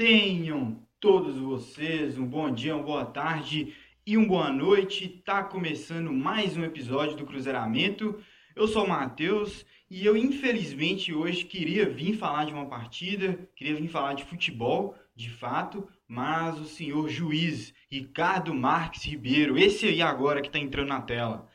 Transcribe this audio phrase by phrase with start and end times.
[0.00, 3.74] Tenham todos vocês um bom dia, uma boa tarde
[4.06, 5.06] e uma boa noite.
[5.06, 8.18] Tá começando mais um episódio do Cruzeiramento.
[8.56, 13.76] Eu sou o Matheus e eu infelizmente hoje queria vir falar de uma partida, queria
[13.76, 20.00] vir falar de futebol, de fato, mas o senhor juiz Ricardo Marques Ribeiro, esse aí
[20.00, 21.46] agora que está entrando na tela,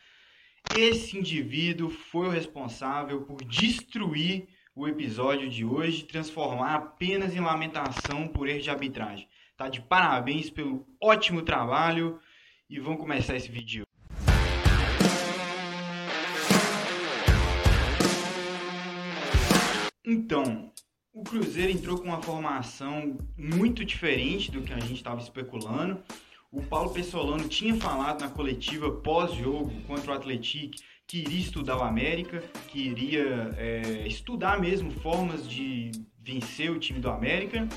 [0.78, 8.28] esse indivíduo foi o responsável por destruir o episódio de hoje, transformar apenas em lamentação
[8.28, 9.26] por erro de arbitragem.
[9.56, 12.20] Tá de parabéns pelo ótimo trabalho
[12.70, 13.86] e vamos começar esse vídeo.
[20.04, 20.74] Então,
[21.14, 26.04] o Cruzeiro entrou com uma formação muito diferente do que a gente estava especulando.
[26.52, 30.76] O Paulo Pessolano tinha falado na coletiva pós-jogo contra o Atlético
[31.08, 35.92] que iria estudar o América, que iria é, estudar mesmo formas de
[36.24, 37.68] vencer o time do América.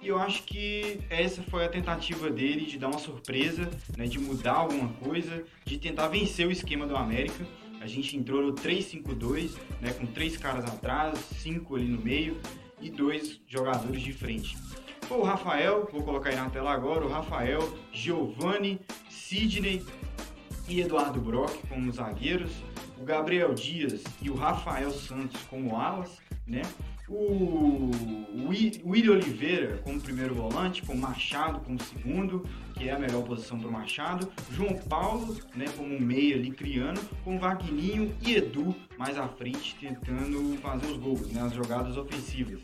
[0.00, 4.18] E eu acho que essa foi a tentativa dele de dar uma surpresa, né, de
[4.18, 7.44] mudar alguma coisa, de tentar vencer o esquema do América.
[7.80, 12.40] A gente entrou no 3-5-2, né, com três caras atrás, cinco ali no meio
[12.80, 14.56] e dois jogadores de frente.
[15.02, 17.60] Foi o Rafael, vou colocar aí na tela agora, o Rafael,
[17.92, 19.84] Giovanni, Sidney
[20.68, 22.52] e Eduardo Brock como zagueiros
[23.00, 26.62] o Gabriel Dias e o Rafael Santos como alas, né?
[27.08, 27.90] O
[28.84, 33.68] William Oliveira como primeiro volante, com Machado como segundo, que é a melhor posição para
[33.68, 34.30] o Machado.
[34.50, 40.58] João Paulo, né, como meia ali criando, com Vagninho e Edu mais à frente tentando
[40.58, 42.60] fazer os gols, né, as jogadas ofensivas.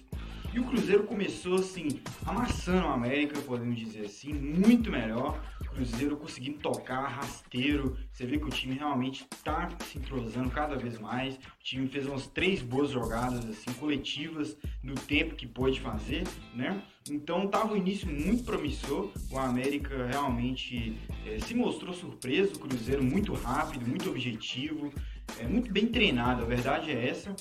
[0.52, 1.88] E o Cruzeiro começou assim,
[2.24, 5.40] amassando o América, podemos dizer assim, muito melhor.
[5.74, 7.96] Cruzeiro conseguindo tocar, rasteiro.
[8.12, 11.34] Você vê que o time realmente está se entrosando cada vez mais.
[11.34, 16.82] O time fez umas três boas jogadas assim coletivas no tempo que pôde fazer, né?
[17.10, 19.10] Então estava um início muito promissor.
[19.30, 22.54] O América realmente é, se mostrou surpreso.
[22.54, 24.92] O Cruzeiro muito rápido, muito objetivo,
[25.38, 26.42] é muito bem treinado.
[26.42, 27.34] A verdade é essa.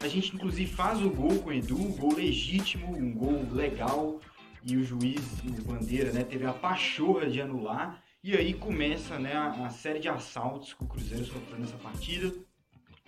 [0.00, 4.20] A gente inclusive faz o gol com o Edu, um gol legítimo, um gol legal
[4.68, 8.02] e o juiz, o Bandeira, né, teve a pachorra de anular.
[8.22, 12.34] E aí começa né, a, a série de assaltos que o Cruzeiro sofreu nessa partida.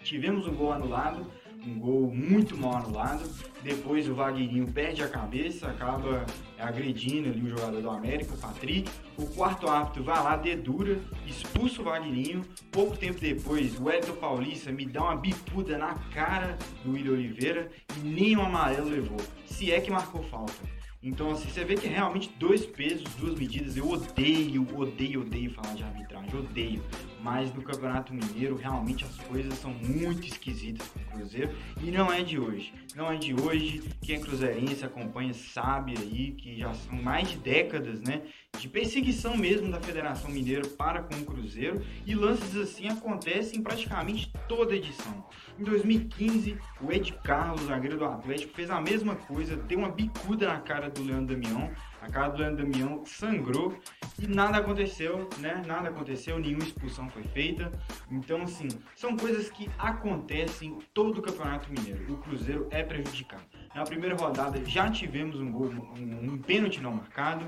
[0.02, 1.30] Tivemos um gol anulado,
[1.66, 3.28] um gol muito mal anulado.
[3.62, 6.24] Depois o Vagueirinho perde a cabeça, acaba
[6.58, 8.90] agredindo ali o jogador do América, o Patrick.
[9.18, 12.42] O quarto árbitro vai lá, dedura, expulsa o Vagueirinho.
[12.70, 17.70] Pouco tempo depois, o Edson Paulista me dá uma bicuda na cara do William Oliveira
[17.98, 19.20] e nem o amarelo levou.
[19.44, 20.79] Se é que marcou falta.
[21.02, 23.74] Então, assim, você vê que é realmente dois pesos, duas medidas.
[23.74, 26.82] Eu odeio, odeio, odeio falar de arbitragem, odeio.
[27.22, 31.54] Mas no Campeonato Mineiro, realmente as coisas são muito esquisitas com o Cruzeiro.
[31.82, 32.72] E não é de hoje.
[32.94, 33.82] Não é de hoje.
[34.00, 38.22] Quem é cruzeirense acompanha sabe aí que já são mais de décadas, né?
[38.58, 41.84] De perseguição mesmo da Federação Mineira para com o Cruzeiro.
[42.06, 45.24] E lances assim acontecem em praticamente toda edição.
[45.58, 50.48] Em 2015, o Ed Carlos, zagueiro do Atlético, fez a mesma coisa, deu uma bicuda
[50.48, 51.70] na cara do Leandro Damião.
[52.00, 53.78] A cara do Leandro Damião sangrou
[54.18, 55.62] e nada aconteceu, né?
[55.66, 57.72] Nada aconteceu, nenhuma expulsão foi feita.
[58.10, 62.14] Então, assim, são coisas que acontecem todo o Campeonato Mineiro.
[62.14, 63.44] O Cruzeiro é prejudicado.
[63.74, 67.46] Na primeira rodada já tivemos um gol, um, um pênalti não marcado.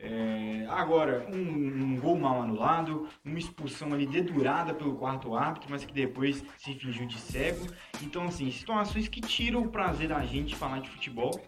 [0.00, 5.84] É, agora, um, um, gol mal anulado, uma expulsão ali dedurada pelo quarto árbitro, mas
[5.84, 7.66] que depois se fingiu de cego.
[8.00, 11.40] Então, assim, situações que tiram o prazer da gente falar de futebol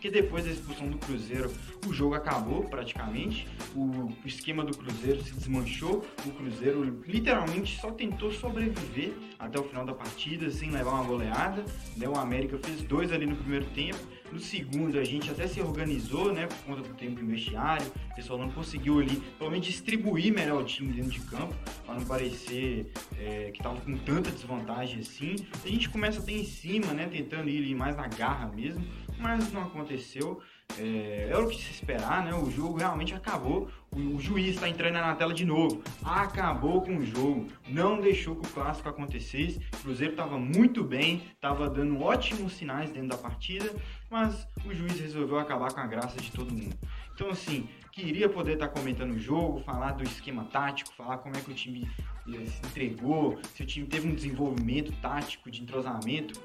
[0.00, 1.52] porque depois da expulsão do Cruzeiro,
[1.86, 3.46] o jogo acabou praticamente,
[3.76, 9.84] o esquema do Cruzeiro se desmanchou, o Cruzeiro literalmente só tentou sobreviver até o final
[9.84, 11.62] da partida sem levar uma goleada.
[11.98, 12.08] Né?
[12.08, 13.98] O América fez dois ali no primeiro tempo,
[14.32, 18.14] no segundo a gente até se organizou, né, por conta do tempo em vestiário, o
[18.14, 22.90] pessoal não conseguiu ali, menos distribuir melhor o time dentro de campo, para não parecer
[23.18, 25.36] é, que estava com tanta desvantagem assim.
[25.64, 28.86] A gente começa a ter em cima, né, tentando ir mais na garra mesmo,
[29.20, 30.40] mas não aconteceu.
[30.78, 32.34] É, era o que se esperar, né?
[32.34, 33.68] O jogo realmente acabou.
[33.90, 35.82] O, o juiz está entrando na tela de novo.
[36.04, 37.48] Acabou com o jogo.
[37.68, 39.60] Não deixou que o clássico acontecesse.
[39.74, 43.74] O Cruzeiro estava muito bem, estava dando ótimos sinais dentro da partida,
[44.08, 46.76] mas o juiz resolveu acabar com a graça de todo mundo.
[47.14, 51.36] Então, assim, queria poder estar tá comentando o jogo, falar do esquema tático, falar como
[51.36, 51.86] é que o time
[52.28, 56.40] eh, se entregou, se o time teve um desenvolvimento tático de entrosamento.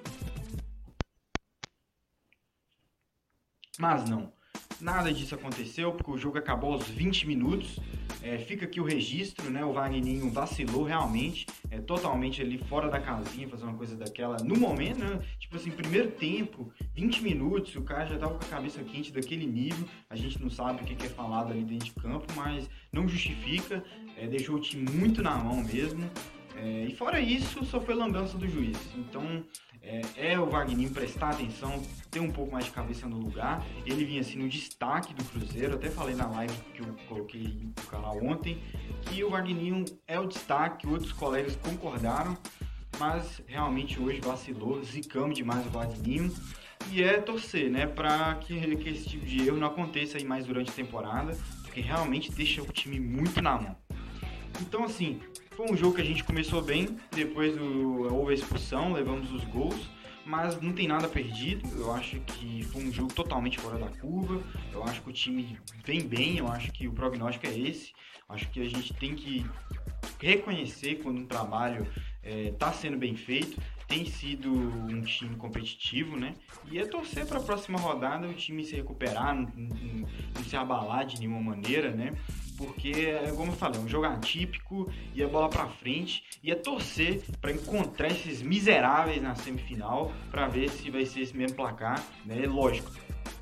[3.79, 4.31] Mas não.
[4.79, 7.79] nada disso aconteceu, porque o jogo acabou aos 20 minutos.
[8.21, 9.63] É, fica aqui o registro, né?
[9.63, 14.55] O Wagninho vacilou realmente, é totalmente ali fora da casinha, fazer uma coisa daquela no
[14.55, 15.19] momento, né?
[15.37, 19.45] Tipo assim, primeiro tempo, 20 minutos, o cara já tava com a cabeça quente daquele
[19.45, 19.87] nível.
[20.09, 23.83] A gente não sabe o que é falado ali dentro de campo, mas não justifica,
[24.17, 26.09] é, deixou o time muito na mão mesmo.
[26.57, 28.77] É, e fora isso, só foi lambança do juiz.
[28.95, 29.43] Então,
[29.81, 33.63] é, é, o Wagner prestar atenção, ter um pouco mais de cabeça no lugar.
[33.85, 37.83] Ele vinha assim no destaque do Cruzeiro, até falei na live que eu coloquei no
[37.87, 38.59] canal ontem,
[39.03, 42.35] que o Wagner é o destaque, outros colegas concordaram,
[42.97, 46.31] mas realmente hoje vacilou, zicamos demais o Wagner.
[46.91, 50.45] E é torcer, né, para que, que esse tipo de erro não aconteça aí mais
[50.45, 53.84] durante a temporada, porque realmente deixa o time muito na mão.
[54.61, 55.19] Então, assim,
[55.55, 59.43] foi um jogo que a gente começou bem, depois do, houve a expulsão, levamos os
[59.45, 59.89] gols,
[60.25, 61.67] mas não tem nada perdido.
[61.77, 64.41] Eu acho que foi um jogo totalmente fora da curva.
[64.73, 67.93] Eu acho que o time vem bem, eu acho que o prognóstico é esse.
[68.27, 69.45] Acho que a gente tem que
[70.19, 71.87] reconhecer quando um trabalho
[72.23, 73.61] está é, sendo bem feito.
[73.87, 76.33] Tem sido um time competitivo, né?
[76.71, 80.55] E é torcer para a próxima rodada o time se recuperar, não, não, não se
[80.55, 82.13] abalar de nenhuma maneira, né?
[82.57, 86.55] Porque, como eu falei, é um jogo atípico e a bola para frente e é
[86.55, 92.03] torcer para encontrar esses miseráveis na semifinal para ver se vai ser esse mesmo placar,
[92.25, 92.45] né?
[92.45, 92.91] Lógico,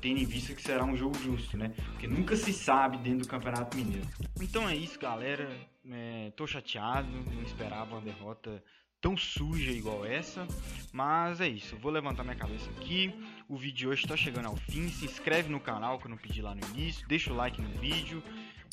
[0.00, 1.72] tendo em vista que será um jogo justo, né?
[1.92, 4.06] Porque nunca se sabe dentro do Campeonato Mineiro.
[4.40, 5.48] Então é isso, galera.
[5.90, 8.62] É, tô chateado, não esperava uma derrota
[9.04, 10.48] tão suja igual essa,
[10.90, 11.76] mas é isso.
[11.76, 13.14] Vou levantar minha cabeça aqui.
[13.46, 14.88] O vídeo de hoje está chegando ao fim.
[14.88, 17.68] Se inscreve no canal que eu não pedi lá no início, deixa o like no
[17.78, 18.22] vídeo.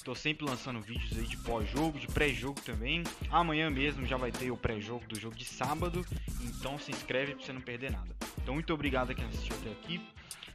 [0.03, 3.03] Tô sempre lançando vídeos aí de pós-jogo, de pré-jogo também.
[3.29, 6.03] Amanhã mesmo já vai ter o pré-jogo do jogo de sábado.
[6.41, 8.15] Então se inscreve pra você não perder nada.
[8.41, 10.01] Então muito obrigado a quem assistiu até aqui.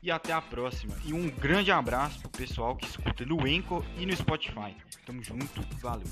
[0.02, 0.96] E até a próxima.
[1.04, 4.76] E um grande abraço pro pessoal que escuta no Enco e no Spotify.
[5.04, 6.06] Tamo junto, valeu.